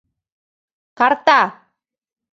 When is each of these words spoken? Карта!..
Карта!.. 0.97 1.39